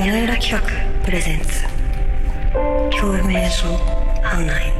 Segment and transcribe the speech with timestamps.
[0.00, 0.60] 企画
[1.04, 1.64] プレゼンツ。
[2.90, 3.68] 恐怖瞑想
[4.24, 4.72] 案内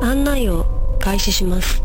[0.00, 0.64] 案内を
[1.00, 1.82] 開始します。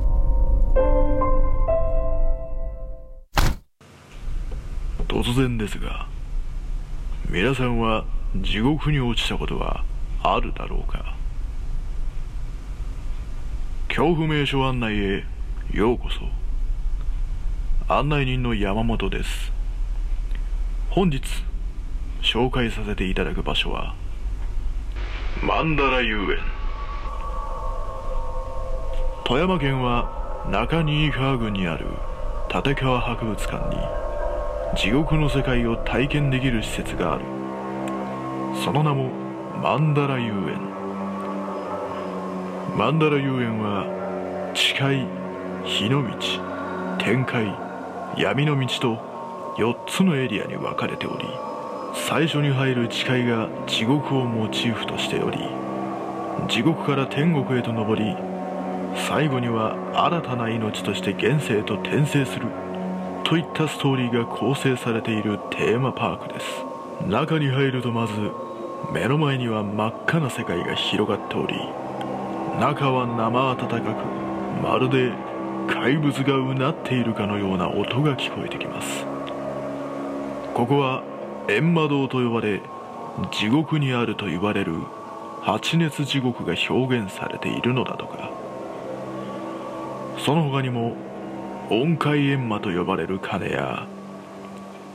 [5.07, 6.07] 突然ですが
[7.27, 9.83] 皆さんは地獄に落ちたことは
[10.21, 11.15] あるだろうか？
[13.87, 15.23] 恐怖名所案内へ
[15.73, 16.19] ようこそ。
[17.91, 19.51] 案内人の山本です。
[20.91, 21.23] 本日
[22.21, 23.95] 紹介させていただく場所は
[25.41, 26.37] マンダラ遊園。
[29.25, 31.87] 富山県は中新川郡にある
[32.53, 33.81] 立川博物館に
[34.77, 37.25] 地獄の世界を体験できる施設がある。
[38.63, 39.09] その名も
[39.59, 40.59] マンダラ遊園。
[42.77, 43.87] マンダラ遊園は
[44.53, 45.07] 地界
[45.65, 46.17] 火の道
[46.99, 47.47] 天界
[48.17, 51.25] 闇の道と4つのエリアに分かれており
[52.07, 55.39] 最初に入る地界が地獄をモチーフとしており
[56.49, 58.15] 地獄から天国へと昇り
[59.07, 62.47] 最後には新たな命として現世へと転生する
[63.23, 66.73] といったストーリーが構成されているテーマパークです。
[67.07, 68.13] 中に入るとまず
[68.93, 71.55] 目の前には真っ赤な世界が広がっており
[72.59, 74.23] 中は生温かく
[74.61, 75.11] まるで
[75.67, 79.05] 怪物がうなっているかのような音が聞こえてきます。
[80.53, 81.03] ここは
[81.47, 82.61] 閻魔堂と呼ばれ
[83.31, 84.73] 地獄にあると言われる
[85.41, 88.31] 発熱地獄が表現されているのだとか。
[90.17, 90.95] その他にも
[91.69, 93.87] 音階閻魔と呼ばれる鐘や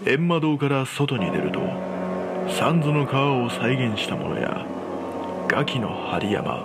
[0.05, 1.61] 閻魔堂から外に出ると
[2.49, 4.65] 三途の川を再現したものや
[5.49, 6.65] ガキの針山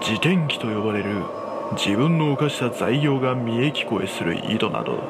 [0.00, 1.22] 自転機と呼ばれる
[1.72, 5.02] 自分の犯した罪業が見え聞こえする井戸など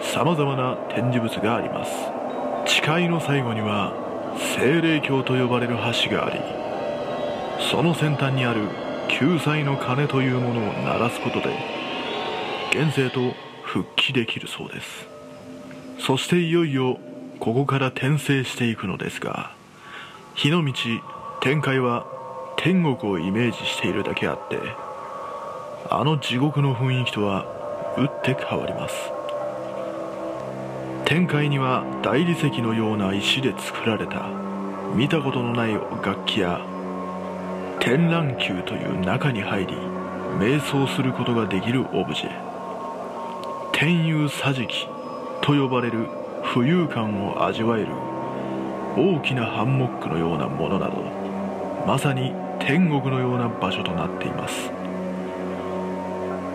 [0.00, 1.92] さまざまな展示物があります。
[2.66, 3.92] 誓いの最後には
[4.56, 6.40] 精霊橋と呼ばれる橋があり
[7.70, 8.68] その先端にある
[9.08, 11.54] 救済の鐘というものを鳴らすことで
[12.70, 15.08] 現世と復帰できるそうです。
[15.98, 16.98] そしていよいよ
[17.40, 19.52] ここから転生していくのですが
[20.34, 20.72] 日の道
[21.40, 22.06] 天界は
[22.56, 24.58] 天国をイメージしているだけあって
[25.88, 27.44] あの地獄の雰囲気とは
[27.96, 28.94] 打って変わります。
[31.04, 34.28] 天界には大理石のような石で作られた
[34.94, 36.60] 見たことのない楽器や
[37.80, 39.74] 天覧球という中に入り
[40.38, 42.50] 瞑想することができるオブジェ。
[43.72, 44.88] 天遊桟敷
[45.40, 46.06] と呼ばれる
[46.42, 47.88] 浮遊感を味わえる
[48.96, 51.02] 大きなハンモックのようなものなど
[51.86, 54.70] まさに天国のような場所となっています。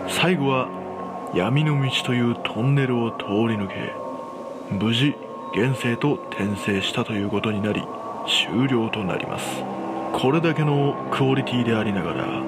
[0.08, 0.68] 最後は
[1.34, 3.92] 闇の道というトンネルを通り抜け
[4.70, 5.14] 無事
[5.54, 7.82] 現世と転生したということになり
[8.26, 9.62] 終了となります。
[10.12, 12.42] これだけのクオリティでありながら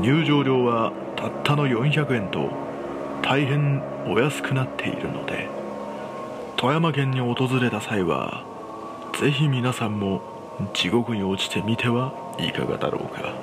[0.00, 2.48] 入場料はたったの400円と
[3.22, 5.48] 大変お安くなっているので
[6.56, 8.44] 富山県に訪れた際は
[9.20, 10.22] ぜひ皆さんも
[10.72, 13.34] 地獄に落ちてみてはいかがだろうか。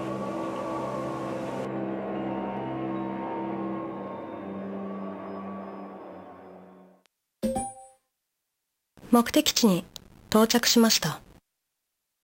[9.12, 9.84] 目的地に
[10.30, 11.20] 到着しました。